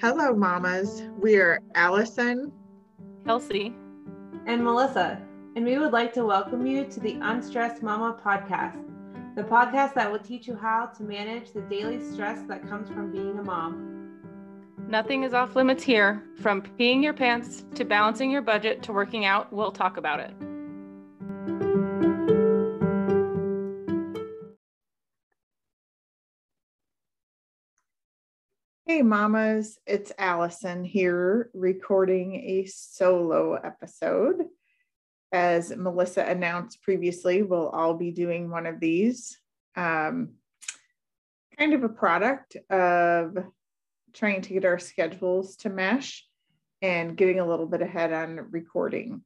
[0.00, 1.02] Hello, mamas.
[1.18, 2.52] We are Alison,
[3.24, 3.74] Kelsey,
[4.46, 5.20] and Melissa,
[5.56, 8.80] and we would like to welcome you to the Unstressed Mama podcast,
[9.34, 13.10] the podcast that will teach you how to manage the daily stress that comes from
[13.10, 14.20] being a mom.
[14.86, 16.22] Nothing is off limits here.
[16.36, 20.32] From peeing your pants to balancing your budget to working out, we'll talk about it.
[28.98, 34.46] Hey, mamas, it's Alison here recording a solo episode.
[35.30, 39.38] As Melissa announced previously, we'll all be doing one of these.
[39.76, 40.30] Um,
[41.56, 43.36] kind of a product of
[44.14, 46.26] trying to get our schedules to mesh
[46.82, 49.22] and getting a little bit ahead on recording.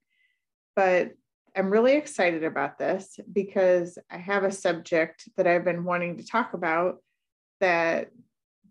[0.77, 1.13] But
[1.57, 6.27] I'm really excited about this because I have a subject that I've been wanting to
[6.27, 6.99] talk about
[7.61, 8.11] that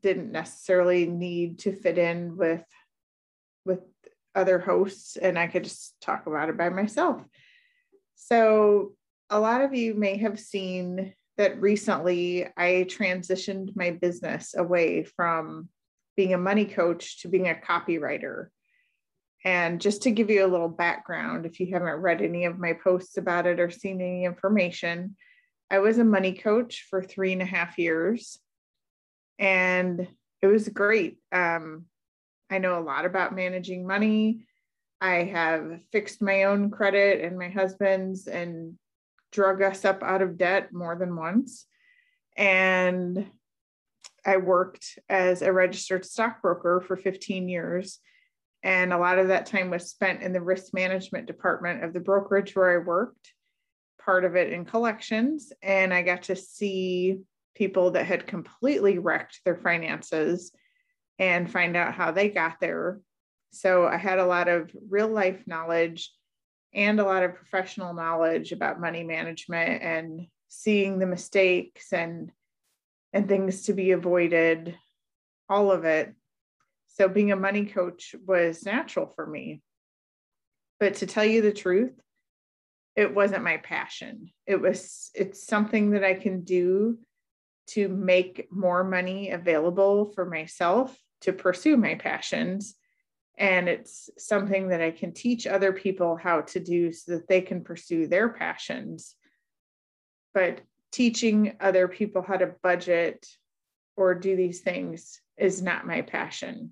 [0.01, 2.63] didn't necessarily need to fit in with
[3.65, 3.79] with
[4.33, 7.21] other hosts and I could just talk about it by myself.
[8.15, 8.93] So
[9.29, 15.69] a lot of you may have seen that recently I transitioned my business away from
[16.15, 18.47] being a money coach to being a copywriter.
[19.43, 22.73] And just to give you a little background, if you haven't read any of my
[22.73, 25.15] posts about it or seen any information,
[25.71, 28.37] I was a money coach for three and a half years
[29.41, 30.07] and
[30.41, 31.17] it was great.
[31.31, 31.85] Um,
[32.49, 34.45] I know a lot about managing money.
[35.01, 38.77] I have fixed my own credit and my husband's and
[39.31, 41.65] drug us up out of debt more than once.
[42.37, 43.31] And
[44.23, 47.99] I worked as a registered stockbroker for 15 years.
[48.61, 51.99] And a lot of that time was spent in the risk management department of the
[51.99, 53.33] brokerage where I worked,
[54.05, 55.51] part of it in collections.
[55.63, 57.21] And I got to see
[57.55, 60.51] people that had completely wrecked their finances
[61.19, 62.99] and find out how they got there.
[63.51, 66.11] So I had a lot of real life knowledge
[66.73, 72.31] and a lot of professional knowledge about money management and seeing the mistakes and
[73.13, 74.77] and things to be avoided
[75.49, 76.13] all of it.
[76.87, 79.61] So being a money coach was natural for me.
[80.79, 81.91] But to tell you the truth
[82.95, 84.31] it wasn't my passion.
[84.45, 86.97] It was it's something that i can do
[87.73, 92.75] to make more money available for myself to pursue my passions.
[93.37, 97.41] And it's something that I can teach other people how to do so that they
[97.41, 99.15] can pursue their passions.
[100.33, 100.61] But
[100.91, 103.25] teaching other people how to budget
[103.95, 106.71] or do these things is not my passion.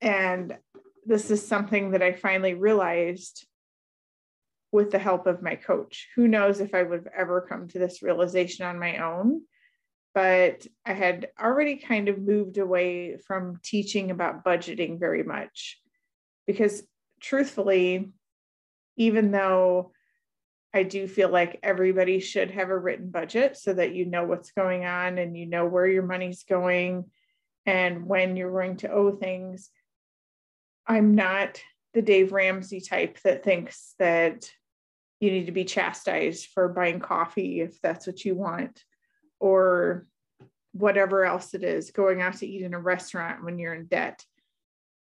[0.00, 0.56] And
[1.04, 3.46] this is something that I finally realized
[4.76, 6.06] with the help of my coach.
[6.16, 9.40] Who knows if I would have ever come to this realization on my own.
[10.14, 15.78] But I had already kind of moved away from teaching about budgeting very much
[16.46, 16.82] because,
[17.20, 18.10] truthfully,
[18.98, 19.92] even though
[20.74, 24.52] I do feel like everybody should have a written budget so that you know what's
[24.52, 27.06] going on and you know where your money's going
[27.64, 29.70] and when you're going to owe things.
[30.86, 31.62] I'm not
[31.94, 34.50] the Dave Ramsey type that thinks that
[35.20, 38.82] you need to be chastised for buying coffee if that's what you want,
[39.40, 40.06] or
[40.72, 44.22] whatever else it is, going out to eat in a restaurant when you're in debt.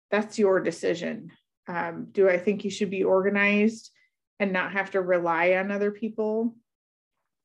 [0.10, 1.32] That's your decision.
[1.68, 3.92] Um, do I think you should be organized
[4.40, 6.56] and not have to rely on other people?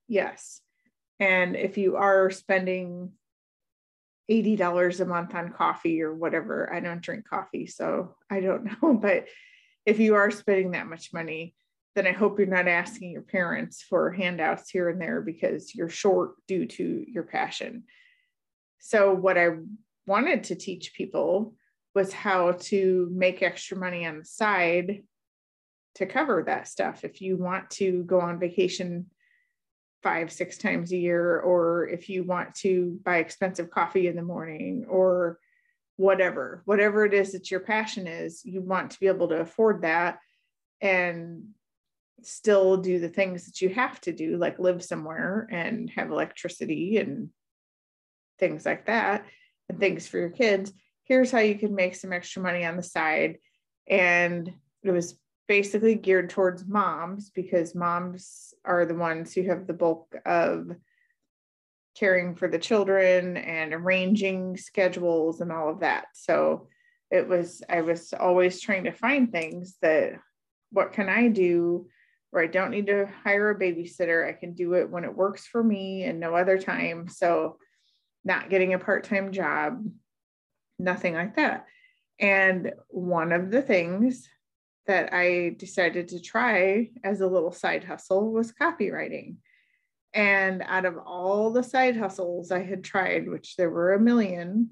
[0.08, 0.60] Yes.
[1.20, 3.12] And if you are spending
[4.30, 6.72] $80 a month on coffee or whatever.
[6.72, 8.94] I don't drink coffee, so I don't know.
[8.94, 9.26] But
[9.84, 11.54] if you are spending that much money,
[11.96, 15.88] then I hope you're not asking your parents for handouts here and there because you're
[15.88, 17.84] short due to your passion.
[18.78, 19.48] So, what I
[20.06, 21.54] wanted to teach people
[21.94, 25.04] was how to make extra money on the side
[25.94, 27.02] to cover that stuff.
[27.02, 29.06] If you want to go on vacation
[30.02, 34.22] five, six times a year, or if you want to buy expensive coffee in the
[34.22, 35.38] morning, or
[35.96, 39.80] whatever, whatever it is that your passion is, you want to be able to afford
[39.80, 40.18] that
[40.82, 41.42] and
[42.22, 46.98] still do the things that you have to do, like live somewhere and have electricity
[46.98, 47.28] and
[48.38, 49.26] things like that,
[49.68, 50.72] and things for your kids.
[51.04, 53.38] Here's how you can make some extra money on the side.
[53.88, 54.52] And
[54.82, 55.16] it was
[55.48, 60.70] basically geared towards moms because moms are the ones who have the bulk of
[61.96, 66.06] caring for the children and arranging schedules and all of that.
[66.14, 66.68] So
[67.10, 70.14] it was, I was always trying to find things that
[70.72, 71.86] what can I do
[72.30, 74.28] where I don't need to hire a babysitter?
[74.28, 77.08] I can do it when it works for me and no other time.
[77.08, 77.58] So
[78.24, 79.84] not getting a part time job,
[80.78, 81.66] nothing like that.
[82.18, 84.28] And one of the things
[84.86, 89.36] that I decided to try as a little side hustle was copywriting.
[90.14, 94.70] And out of all the side hustles I had tried, which there were a million,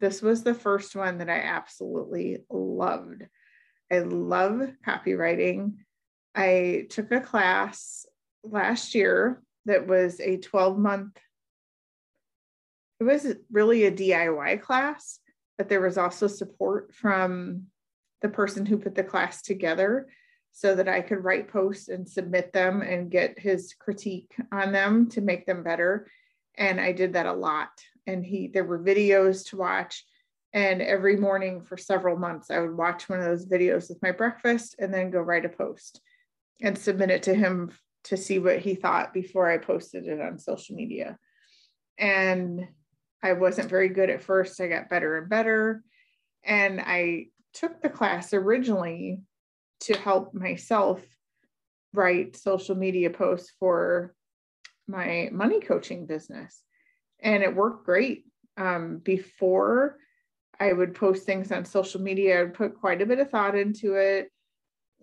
[0.00, 3.26] this was the first one that I absolutely loved.
[3.90, 5.74] I love copywriting.
[6.34, 8.06] I took a class
[8.42, 11.18] last year that was a 12 month,
[13.00, 15.18] it was really a DIY class,
[15.58, 17.64] but there was also support from
[18.20, 20.08] the person who put the class together
[20.52, 25.08] so that I could write posts and submit them and get his critique on them
[25.10, 26.06] to make them better.
[26.56, 27.70] And I did that a lot.
[28.06, 30.04] And he, there were videos to watch.
[30.52, 34.12] And every morning for several months, I would watch one of those videos with my
[34.12, 36.00] breakfast and then go write a post
[36.62, 37.72] and submit it to him
[38.04, 41.18] to see what he thought before I posted it on social media.
[41.98, 42.66] And
[43.22, 44.60] I wasn't very good at first.
[44.60, 45.82] I got better and better.
[46.44, 49.20] And I took the class originally
[49.80, 51.00] to help myself
[51.92, 54.14] write social media posts for
[54.88, 56.62] my money coaching business.
[57.20, 58.24] And it worked great.
[58.56, 59.98] Um, before
[60.60, 63.56] I would post things on social media, I would put quite a bit of thought
[63.56, 64.30] into it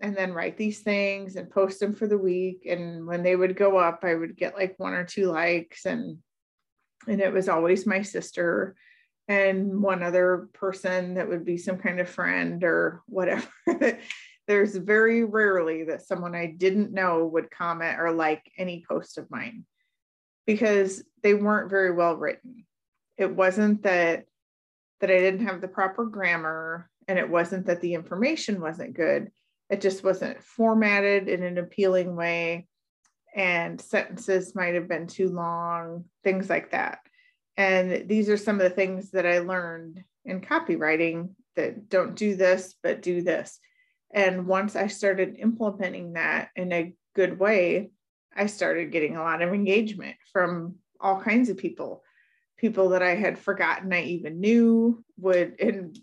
[0.00, 2.66] and then write these things and post them for the week.
[2.66, 6.18] And when they would go up, I would get like one or two likes and
[7.08, 8.74] and it was always my sister
[9.26, 13.46] and one other person that would be some kind of friend or whatever.
[14.46, 19.30] There's very rarely that someone I didn't know would comment or like any post of
[19.30, 19.64] mine
[20.46, 22.66] because they weren't very well written.
[23.16, 24.24] It wasn't that
[25.00, 29.30] that I didn't have the proper grammar and it wasn't that the information wasn't good.
[29.70, 32.66] It just wasn't formatted in an appealing way
[33.34, 36.98] and sentences might have been too long, things like that.
[37.56, 42.34] And these are some of the things that I learned in copywriting that don't do
[42.34, 43.58] this, but do this.
[44.12, 47.90] And once I started implementing that in a good way,
[48.34, 52.02] I started getting a lot of engagement from all kinds of people.
[52.56, 55.98] People that I had forgotten I even knew would, and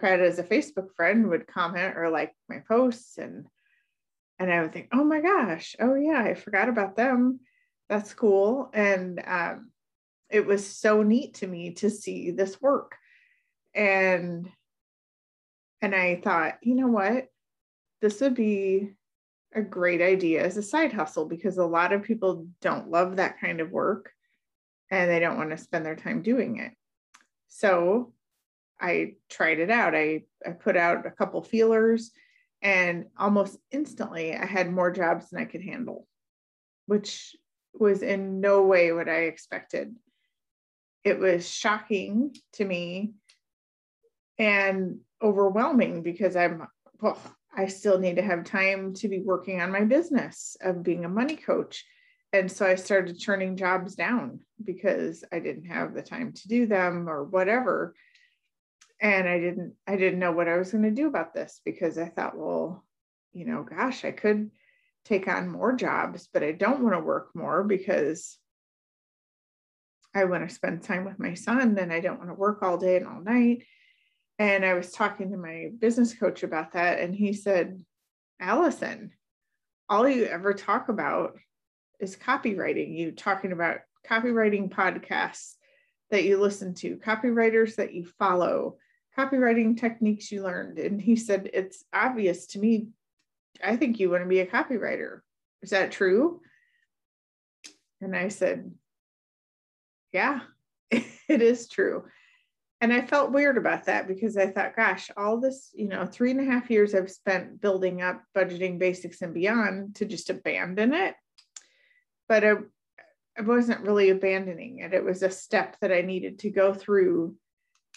[0.00, 3.18] had as a Facebook friend, would comment or like my posts.
[3.18, 3.46] And
[4.38, 7.40] and I would think, oh my gosh, oh yeah, I forgot about them.
[7.88, 8.70] That's cool.
[8.72, 9.70] And um,
[10.30, 12.96] it was so neat to me to see this work
[13.74, 14.48] and
[15.82, 17.26] and i thought you know what
[18.00, 18.90] this would be
[19.54, 23.40] a great idea as a side hustle because a lot of people don't love that
[23.40, 24.12] kind of work
[24.90, 26.72] and they don't want to spend their time doing it
[27.48, 28.12] so
[28.80, 32.10] i tried it out i i put out a couple feelers
[32.62, 36.06] and almost instantly i had more jobs than i could handle
[36.86, 37.36] which
[37.74, 39.94] was in no way what i expected
[41.04, 43.12] it was shocking to me
[44.38, 46.66] and overwhelming because I'm,
[47.00, 47.18] well,
[47.56, 51.08] I still need to have time to be working on my business of being a
[51.08, 51.84] money coach.
[52.32, 56.66] And so I started turning jobs down because I didn't have the time to do
[56.66, 57.94] them or whatever.
[59.00, 61.98] And I didn't, I didn't know what I was going to do about this because
[61.98, 62.84] I thought, well,
[63.32, 64.50] you know, gosh, I could
[65.04, 68.38] take on more jobs, but I don't want to work more because
[70.14, 72.76] I want to spend time with my son and I don't want to work all
[72.76, 73.64] day and all night.
[74.38, 77.82] And I was talking to my business coach about that, and he said,
[78.40, 79.10] Alison,
[79.88, 81.36] all you ever talk about
[81.98, 82.96] is copywriting.
[82.96, 83.78] You talking about
[84.08, 85.54] copywriting podcasts
[86.10, 88.76] that you listen to, copywriters that you follow,
[89.18, 90.78] copywriting techniques you learned.
[90.78, 92.88] And he said, It's obvious to me.
[93.64, 95.20] I think you want to be a copywriter.
[95.62, 96.40] Is that true?
[98.00, 98.70] And I said,
[100.12, 100.40] yeah,
[100.90, 102.04] it is true.
[102.80, 106.30] And I felt weird about that because I thought, gosh, all this, you know, three
[106.30, 110.94] and a half years I've spent building up budgeting basics and beyond to just abandon
[110.94, 111.16] it.
[112.28, 112.52] But I,
[113.36, 114.94] I wasn't really abandoning it.
[114.94, 117.34] It was a step that I needed to go through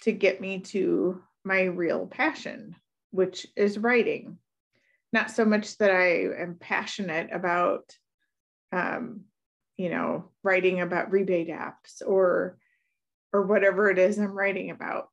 [0.01, 2.75] to get me to my real passion,
[3.11, 4.37] which is writing.
[5.13, 7.93] Not so much that I am passionate about
[8.71, 9.25] um,
[9.77, 12.57] you know, writing about rebate apps or
[13.33, 15.09] or whatever it is I'm writing about.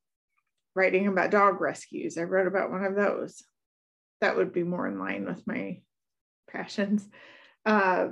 [0.74, 2.18] Writing about dog rescues.
[2.18, 3.42] I wrote about one of those.
[4.20, 5.80] That would be more in line with my
[6.50, 7.08] passions.
[7.64, 8.08] Uh,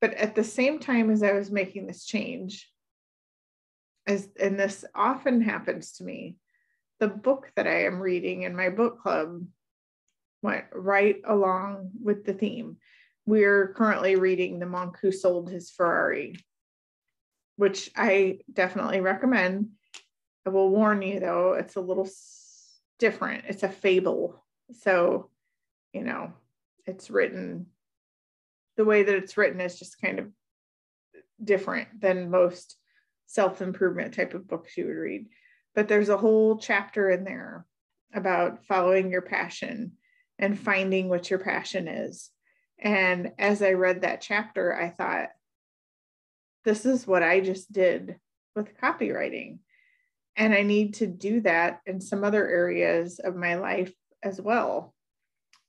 [0.00, 2.70] but at the same time as I was making this change,
[4.08, 6.36] and this often happens to me,
[6.98, 9.44] the book that I am reading in my book club
[10.42, 12.78] went right along with the theme
[13.28, 16.42] we're currently reading The Monk Who Sold His Ferrari,
[17.56, 19.68] which I definitely recommend.
[20.46, 22.08] I will warn you though, it's a little
[22.98, 23.44] different.
[23.46, 24.42] It's a fable.
[24.80, 25.28] So,
[25.92, 26.32] you know,
[26.86, 27.66] it's written
[28.78, 30.28] the way that it's written is just kind of
[31.44, 32.76] different than most
[33.28, 35.26] self improvement type of books you would read.
[35.74, 37.66] But there's a whole chapter in there
[38.12, 39.92] about following your passion
[40.38, 42.30] and finding what your passion is.
[42.80, 45.28] And as I read that chapter, I thought,
[46.64, 48.16] this is what I just did
[48.56, 49.58] with copywriting.
[50.36, 53.92] And I need to do that in some other areas of my life
[54.22, 54.94] as well.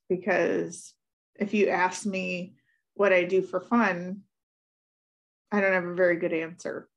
[0.08, 0.94] Because
[1.38, 2.54] if you ask me
[2.94, 4.20] what I do for fun,
[5.52, 6.88] I don't have a very good answer.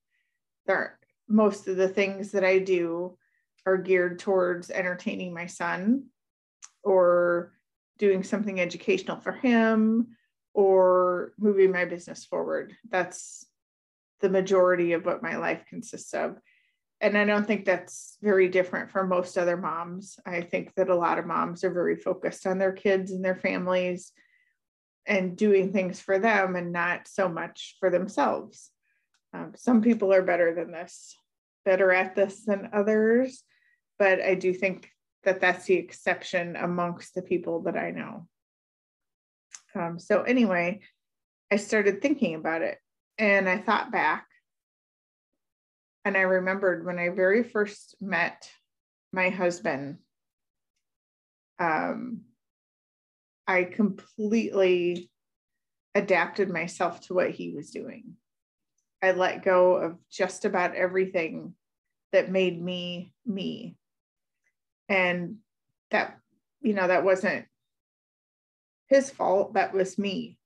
[0.65, 3.17] There, most of the things that I do
[3.65, 6.05] are geared towards entertaining my son
[6.84, 7.53] or
[7.98, 10.15] doing something educational for him
[10.53, 12.75] or moving my business forward.
[12.89, 13.46] That's
[14.22, 16.38] the majority of what my life consists of.
[17.01, 20.17] And I don't think that's very different from most other moms.
[20.25, 23.36] I think that a lot of moms are very focused on their kids and their
[23.36, 24.13] families
[25.05, 28.70] and doing things for them and not so much for themselves.
[29.34, 31.16] Um, some people are better than this,
[31.66, 33.44] better at this than others,
[33.98, 34.90] but I do think
[35.24, 38.28] that that's the exception amongst the people that I know.
[39.75, 40.82] Um, so, anyway,
[41.52, 42.78] I started thinking about it
[43.18, 44.28] and I thought back.
[46.06, 48.50] And I remembered when I very first met
[49.13, 50.00] my husband,
[51.60, 52.22] um,
[53.48, 55.10] I completely
[55.96, 58.16] adapted myself to what he was doing.
[59.03, 61.55] I let go of just about everything
[62.13, 63.75] that made me me.
[64.88, 65.38] And
[65.91, 66.17] that
[66.62, 67.45] you know that wasn't
[68.88, 69.55] his fault.
[69.55, 70.38] That was me.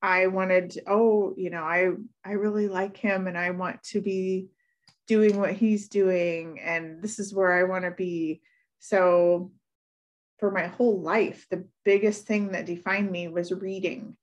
[0.00, 1.90] I wanted oh you know i
[2.24, 4.48] i really like him and i want to be
[5.06, 8.42] doing what he's doing and this is where i want to be.
[8.78, 9.50] So
[10.38, 14.16] for my whole life the biggest thing that defined me was reading.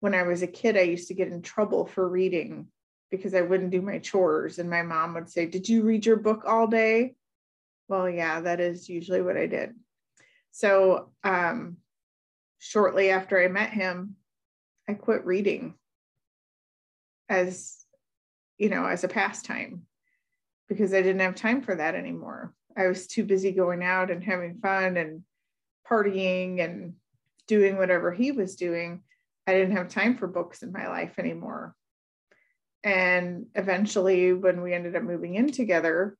[0.00, 2.68] When i was a kid i used to get in trouble for reading
[3.12, 6.16] because i wouldn't do my chores and my mom would say did you read your
[6.16, 7.14] book all day
[7.92, 9.74] well, yeah, that is usually what I did.
[10.50, 11.76] So, um,
[12.58, 14.16] shortly after I met him,
[14.88, 15.74] I quit reading
[17.28, 17.84] as,
[18.56, 19.82] you know, as a pastime
[20.70, 22.54] because I didn't have time for that anymore.
[22.76, 25.22] I was too busy going out and having fun and
[25.86, 26.94] partying and
[27.46, 29.02] doing whatever he was doing.
[29.46, 31.74] I didn't have time for books in my life anymore.
[32.84, 36.16] And eventually, when we ended up moving in together,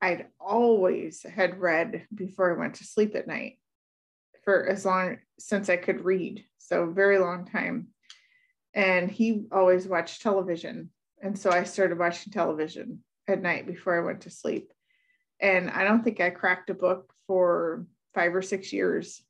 [0.00, 3.58] I'd always had read before I went to sleep at night
[4.44, 6.44] for as long since I could read.
[6.58, 7.88] So very long time.
[8.72, 10.90] And he always watched television.
[11.22, 14.72] And so I started watching television at night before I went to sleep.
[15.40, 19.22] And I don't think I cracked a book for five or six years.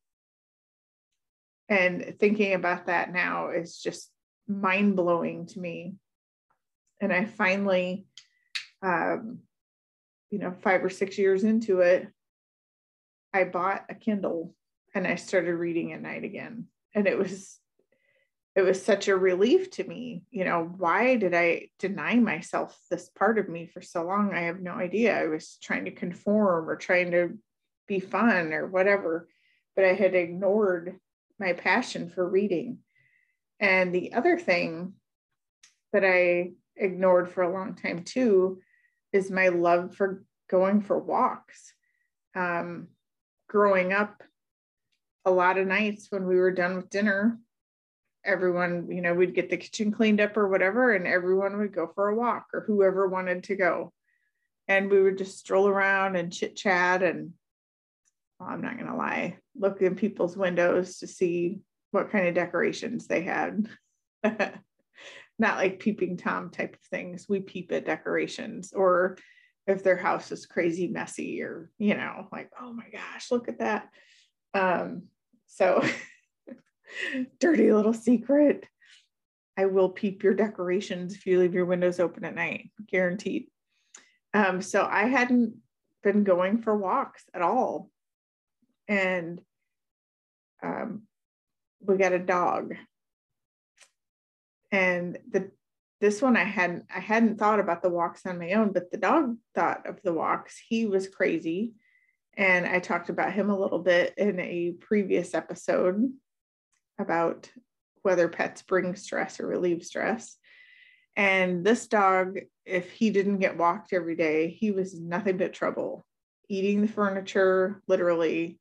[1.69, 4.11] And thinking about that now is just
[4.47, 5.95] mind blowing to me.
[7.01, 8.07] And I finally
[8.83, 9.41] um,
[10.31, 12.09] you know, five or six years into it,
[13.35, 14.55] I bought a Kindle
[14.95, 16.67] and I started reading at night again.
[16.95, 17.59] And it was
[18.57, 20.25] it was such a relief to me.
[20.31, 24.35] You know, why did I deny myself this part of me for so long?
[24.35, 25.17] I have no idea.
[25.17, 27.39] I was trying to conform or trying to
[27.87, 29.29] be fun or whatever,
[29.77, 30.99] but I had ignored
[31.39, 32.79] my passion for reading.
[33.61, 34.95] And the other thing
[35.93, 36.51] that I
[36.81, 38.61] ignored for a long time too
[39.13, 41.75] is my love for going for walks.
[42.35, 42.89] Um,
[43.49, 44.23] growing up,
[45.25, 47.39] a lot of nights when we were done with dinner,
[48.25, 51.91] everyone, you know, we'd get the kitchen cleaned up or whatever, and everyone would go
[51.95, 53.93] for a walk or whoever wanted to go.
[54.69, 57.03] And we would just stroll around and chit chat.
[57.03, 57.33] And
[58.39, 61.61] well, I'm not going to lie, look in people's windows to see
[61.91, 63.69] what kind of decorations they had.
[65.41, 67.27] not like peeping tom type of things.
[67.29, 69.17] We peep at decorations or
[69.67, 73.61] if their house is crazy messy or you know like oh my gosh look at
[73.61, 73.89] that.
[74.53, 75.05] Um
[75.47, 75.83] so
[77.41, 78.67] dirty little secret.
[79.57, 83.47] I will peep your decorations if you leave your windows open at night guaranteed.
[84.35, 85.55] Um so i hadn't
[86.03, 87.91] been going for walks at all.
[88.89, 89.41] And
[90.63, 91.03] um
[91.81, 92.75] we got a dog
[94.73, 95.51] and the
[96.01, 98.97] this one I hadn't I hadn't thought about the walks on my own, but the
[98.97, 100.59] dog thought of the walks.
[100.59, 101.75] He was crazy.
[102.37, 106.11] And I talked about him a little bit in a previous episode
[106.99, 107.51] about
[108.03, 110.37] whether pets bring stress or relieve stress.
[111.17, 116.07] And this dog, if he didn't get walked every day, he was nothing but trouble,
[116.49, 118.59] eating the furniture, literally,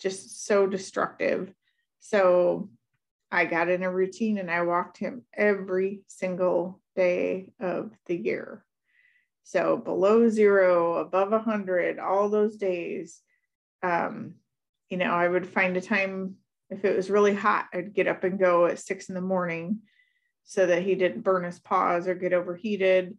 [0.00, 1.52] just so destructive.
[2.00, 2.70] So
[3.32, 8.62] I got in a routine and I walked him every single day of the year.
[9.42, 13.22] So below zero, above 100, all those days,
[13.82, 14.34] um,
[14.90, 16.36] you know, I would find a time
[16.68, 19.80] if it was really hot, I'd get up and go at six in the morning
[20.44, 23.16] so that he didn't burn his paws or get overheated.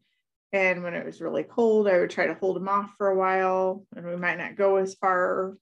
[0.51, 3.15] And when it was really cold, I would try to hold him off for a
[3.15, 5.57] while and we might not go as far.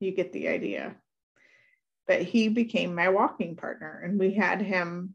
[0.00, 0.96] You get the idea.
[2.06, 5.14] But he became my walking partner and we had him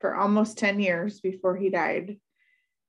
[0.00, 2.18] for almost 10 years before he died.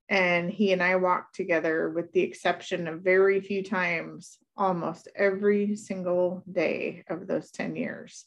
[0.08, 5.74] And he and I walked together with the exception of very few times, almost every
[5.74, 8.26] single day of those 10 years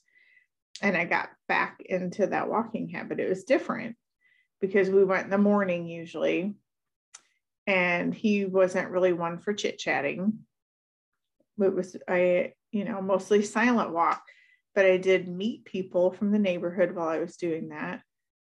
[0.81, 3.19] and I got back into that walking habit.
[3.19, 3.95] It was different
[4.61, 6.55] because we went in the morning usually,
[7.67, 10.39] and he wasn't really one for chit chatting.
[11.59, 14.23] It was I, you know, mostly silent walk,
[14.75, 18.01] but I did meet people from the neighborhood while I was doing that,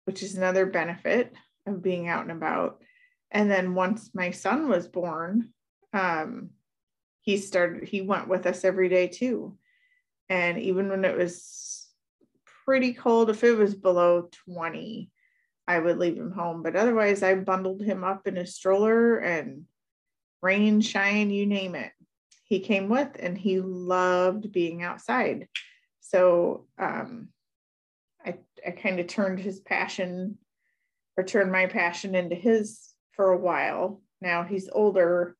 [0.04, 1.32] which is another benefit
[1.66, 2.82] of being out and about.
[3.30, 5.52] And then once my son was born,
[5.92, 6.50] um,
[7.20, 9.58] he started, he went with us every day too.
[10.28, 11.78] And even when it was
[12.68, 13.30] pretty cold.
[13.30, 15.10] If it was below 20,
[15.66, 16.62] I would leave him home.
[16.62, 19.64] But otherwise, I bundled him up in a stroller and
[20.42, 21.92] rain, shine, you name it.
[22.44, 25.48] He came with and he loved being outside.
[26.08, 27.28] So um,
[28.24, 28.36] I,
[28.66, 30.38] I kind of turned his passion
[31.18, 34.00] or turned my passion into his for a while.
[34.22, 35.36] Now he's older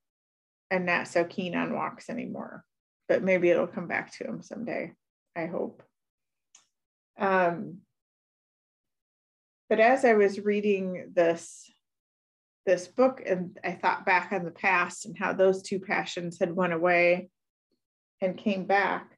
[0.71, 2.65] and not so keen on walks anymore,
[3.09, 4.93] but maybe it'll come back to him someday.
[5.35, 5.83] I hope.
[7.19, 7.79] Um,
[9.71, 11.71] but as I was reading this
[12.67, 16.55] this book and I thought back on the past and how those two passions had
[16.55, 17.31] went away
[18.21, 19.18] and came back,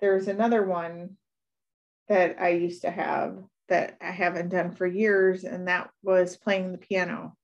[0.00, 1.16] there's another one
[2.08, 6.72] that I used to have that I haven't done for years, and that was playing
[6.72, 7.36] the piano.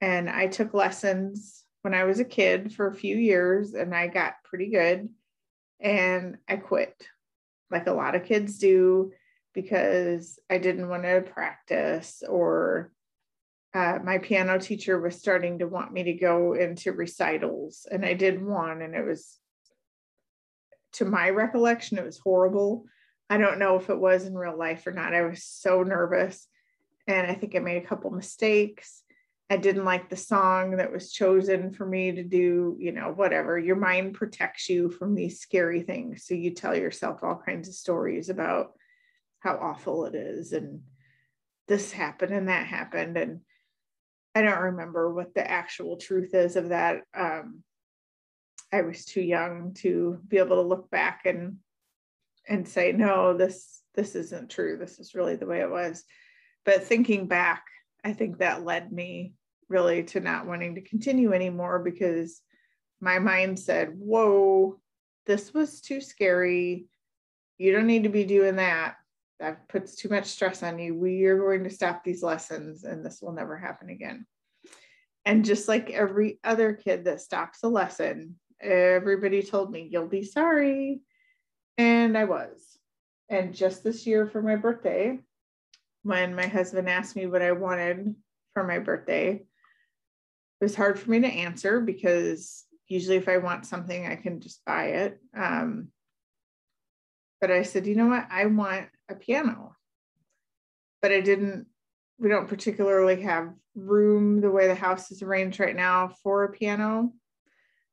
[0.00, 4.08] And I took lessons when I was a kid for a few years and I
[4.08, 5.08] got pretty good
[5.80, 6.94] and I quit
[7.70, 9.12] like a lot of kids do
[9.54, 12.92] because I didn't want to practice or
[13.74, 18.14] uh, my piano teacher was starting to want me to go into recitals and I
[18.14, 19.38] did one and it was
[20.94, 22.84] to my recollection it was horrible.
[23.30, 25.14] I don't know if it was in real life or not.
[25.14, 26.46] I was so nervous
[27.06, 29.02] and I think I made a couple mistakes
[29.50, 33.58] I didn't like the song that was chosen for me to do, you know, whatever.
[33.58, 36.26] Your mind protects you from these scary things.
[36.26, 38.72] So you tell yourself all kinds of stories about
[39.40, 40.82] how awful it is and
[41.66, 43.16] this happened and that happened.
[43.16, 43.40] And
[44.34, 47.02] I don't remember what the actual truth is of that.
[47.14, 47.62] Um,
[48.72, 51.58] I was too young to be able to look back and
[52.48, 54.76] and say, no, this this isn't true.
[54.76, 56.04] This is really the way it was.
[56.64, 57.64] But thinking back,
[58.04, 59.34] I think that led me
[59.68, 62.40] really to not wanting to continue anymore because
[63.00, 64.78] my mind said, Whoa,
[65.26, 66.86] this was too scary.
[67.58, 68.96] You don't need to be doing that.
[69.40, 70.94] That puts too much stress on you.
[70.94, 74.26] We are going to stop these lessons and this will never happen again.
[75.24, 80.24] And just like every other kid that stops a lesson, everybody told me, You'll be
[80.24, 81.00] sorry.
[81.76, 82.78] And I was.
[83.28, 85.18] And just this year for my birthday,
[86.02, 88.14] when my husband asked me what I wanted
[88.54, 89.34] for my birthday.
[89.34, 89.44] It
[90.64, 94.64] was hard for me to answer because usually if I want something, I can just
[94.64, 95.20] buy it.
[95.36, 95.88] Um,
[97.40, 98.26] but I said, you know what?
[98.30, 99.76] I want a piano.
[101.00, 101.66] But I didn't,
[102.18, 106.50] we don't particularly have room the way the house is arranged right now for a
[106.50, 107.12] piano.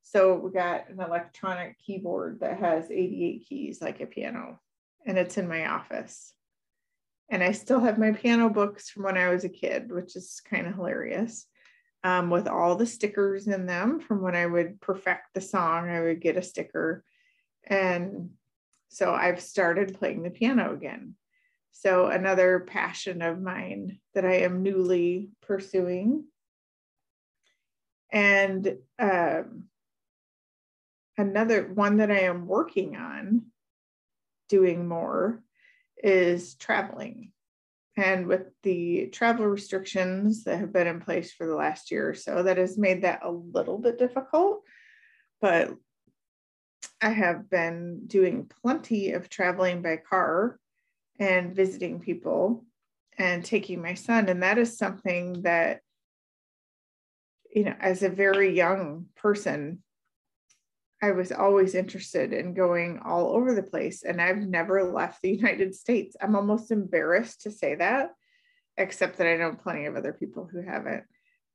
[0.08, 4.62] So we got an electronic keyboard that has 88 keys like a piano,
[5.04, 6.32] and it's in my office.
[7.30, 10.44] And I still have my piano books from when I was a kid, which is
[10.48, 11.48] kind of hilarious.
[12.04, 16.02] Um, with all the stickers in them from when I would perfect the song, I
[16.02, 17.04] would get a sticker.
[17.64, 18.30] And
[18.90, 21.16] so I've started playing the piano again.
[21.72, 26.26] So, another passion of mine that I am newly pursuing.
[28.12, 29.64] And um,
[31.18, 33.48] another one that I am working on
[34.50, 35.44] doing more
[36.04, 37.32] is traveling.
[37.98, 42.14] And with the travel restrictions that have been in place for the last year or
[42.14, 44.64] so, that has made that a little bit difficult.
[45.40, 45.74] But
[47.02, 50.60] I have been doing plenty of traveling by car
[51.20, 52.66] and visiting people.
[53.18, 54.28] and taking my son.
[54.28, 55.80] And that is something that,
[57.50, 59.82] you know, as a very young person,
[61.02, 64.04] I was always interested in going all over the place.
[64.04, 66.16] And I've never left the United States.
[66.22, 68.12] I'm almost embarrassed to say that,
[68.78, 71.04] except that I know plenty of other people who haven't.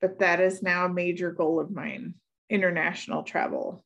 [0.01, 2.15] But that is now a major goal of mine
[2.49, 3.85] international travel.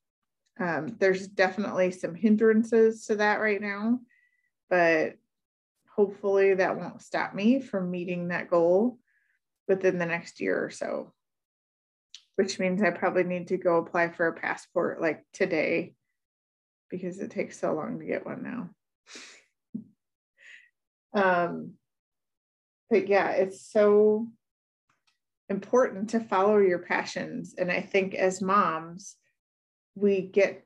[0.58, 3.98] Um, there's definitely some hindrances to that right now,
[4.70, 5.14] but
[5.94, 8.98] hopefully that won't stop me from meeting that goal
[9.68, 11.12] within the next year or so
[12.37, 15.94] which means I probably need to go apply for a passport like today
[16.90, 18.70] because it takes so long to get one
[21.14, 21.51] now.
[21.51, 21.73] um,
[22.90, 24.29] but yeah, it's so
[25.49, 27.55] important to follow your passions.
[27.57, 29.16] And I think as moms,
[29.94, 30.64] we get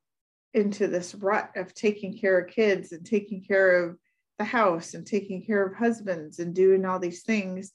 [0.54, 3.96] into this rut of taking care of kids and taking care of
[4.38, 7.72] the house and taking care of husbands and doing all these things.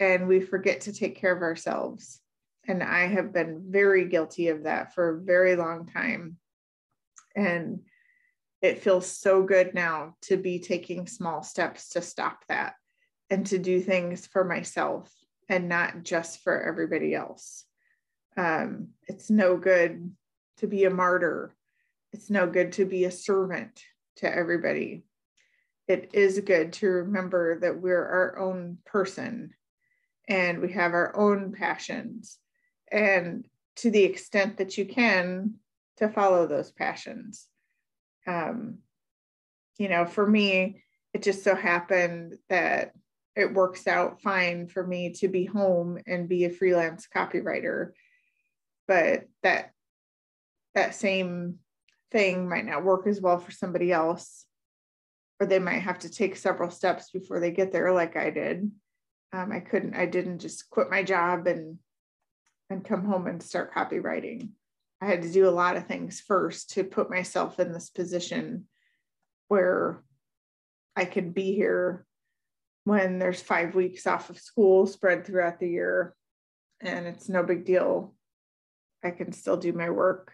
[0.00, 2.20] And we forget to take care of ourselves.
[2.68, 6.36] And I have been very guilty of that for a very long time.
[7.34, 7.80] And
[8.60, 12.74] it feels so good now to be taking small steps to stop that
[13.30, 15.10] and to do things for myself
[15.48, 17.64] and not just for everybody else.
[18.36, 20.12] Um, it's no good
[20.58, 21.54] to be a martyr,
[22.12, 23.82] it's no good to be a servant
[24.16, 25.04] to everybody.
[25.86, 29.54] It is good to remember that we're our own person
[30.28, 32.38] and we have our own passions
[32.90, 33.46] and
[33.76, 35.54] to the extent that you can
[35.98, 37.46] to follow those passions.
[38.26, 38.78] Um,
[39.78, 40.82] you know for me
[41.14, 42.92] it just so happened that
[43.34, 47.92] it works out fine for me to be home and be a freelance copywriter
[48.86, 49.70] but that
[50.74, 51.56] that same
[52.10, 54.44] thing might not work as well for somebody else
[55.40, 58.70] or they might have to take several steps before they get there like i did.
[59.32, 61.78] Um, i couldn't i didn't just quit my job and
[62.70, 64.50] and come home and start copywriting.
[65.00, 68.66] I had to do a lot of things first to put myself in this position
[69.48, 70.02] where
[70.96, 72.04] I could be here
[72.84, 76.14] when there's five weeks off of school spread throughout the year
[76.80, 78.14] and it's no big deal.
[79.04, 80.32] I can still do my work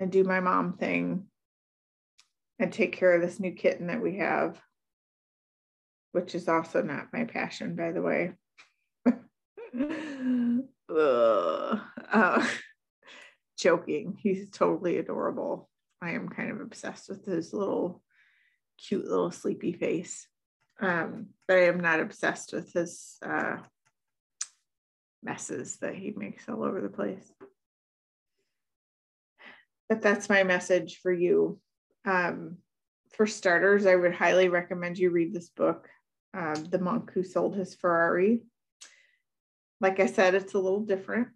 [0.00, 1.26] and do my mom thing
[2.58, 4.60] and take care of this new kitten that we have,
[6.12, 8.32] which is also not my passion, by the way.
[10.88, 11.78] uh,
[13.58, 14.18] joking.
[14.20, 15.68] He's totally adorable.
[16.00, 18.02] I am kind of obsessed with his little
[18.78, 20.26] cute little sleepy face.
[20.80, 23.56] Um, but I am not obsessed with his uh,
[25.22, 27.32] messes that he makes all over the place.
[29.88, 31.60] But that's my message for you.
[32.04, 32.58] Um,
[33.14, 35.88] for starters, I would highly recommend you read this book,
[36.34, 38.42] um, The Monk Who Sold His Ferrari
[39.80, 41.28] like I said, it's a little different.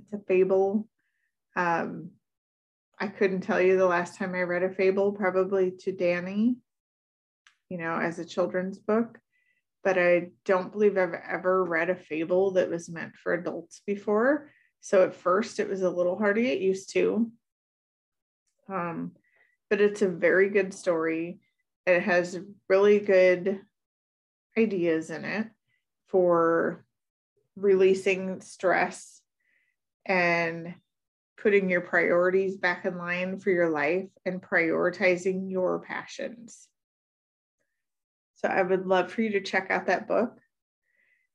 [0.00, 0.88] It's a fable.
[1.56, 2.10] Um,
[2.98, 6.56] I couldn't tell you the last time I read a fable, probably to Danny,
[7.68, 9.18] you know, as a children's book.
[9.84, 14.50] But I don't believe I've ever read a fable that was meant for adults before.
[14.80, 17.30] So at first it was a little hard to get used to.
[18.68, 19.12] Um,
[19.68, 21.40] but it's a very good story.
[21.86, 22.38] It has
[22.68, 23.60] really good
[24.56, 25.48] ideas in it
[26.08, 26.84] for
[27.56, 29.20] releasing stress
[30.06, 30.74] and
[31.36, 36.68] putting your priorities back in line for your life and prioritizing your passions.
[38.36, 40.38] So I would love for you to check out that book.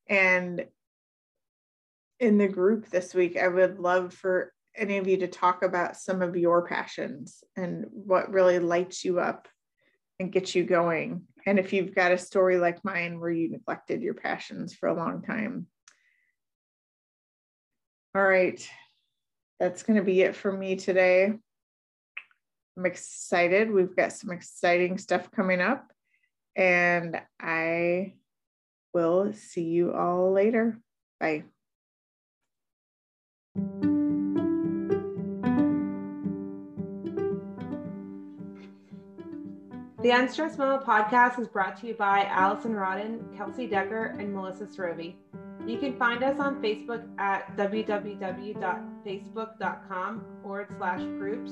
[0.09, 0.65] And
[2.19, 5.97] in the group this week, I would love for any of you to talk about
[5.97, 9.47] some of your passions and what really lights you up
[10.19, 11.23] and gets you going.
[11.45, 14.95] And if you've got a story like mine where you neglected your passions for a
[14.95, 15.67] long time,
[18.17, 18.67] all right.
[19.59, 21.31] That's going to be it for me today.
[22.75, 23.71] I'm excited.
[23.71, 25.91] We've got some exciting stuff coming up,
[26.55, 28.15] and I
[28.91, 30.79] will see you all later.
[31.19, 31.43] Bye.
[40.07, 44.65] The Unstressed Mama podcast is brought to you by Alison Rodden, Kelsey Decker, and Melissa
[44.65, 45.15] Srovi.
[45.65, 51.51] You can find us on Facebook at www.facebook.com forward slash groups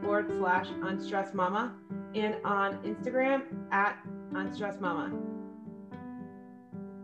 [0.00, 1.74] forward slash unstressed mama
[2.14, 3.42] and on Instagram
[3.72, 3.98] at
[4.36, 5.10] unstressed mama.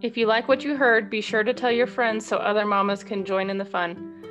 [0.02, 3.02] If you like what you heard, be sure to tell your friends so other mamas
[3.02, 4.22] can join in the fun.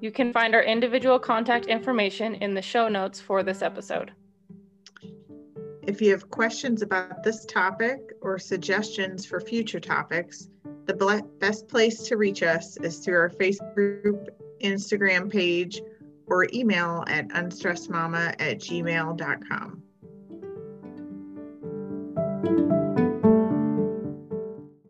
[0.00, 4.10] You can find our individual contact information in the show notes for this episode.
[5.88, 10.50] If you have questions about this topic or suggestions for future topics,
[10.84, 14.28] the best place to reach us is through our Facebook group,
[14.60, 15.80] Instagram page,
[16.26, 19.82] or email at unstressedmama at gmail.com.